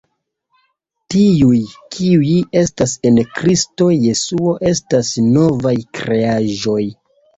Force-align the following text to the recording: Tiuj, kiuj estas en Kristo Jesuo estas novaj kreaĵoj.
Tiuj, 1.15 1.59
kiuj 1.95 2.31
estas 2.61 2.95
en 3.09 3.21
Kristo 3.35 3.91
Jesuo 4.07 4.55
estas 4.73 5.13
novaj 5.37 5.77
kreaĵoj. 6.01 6.81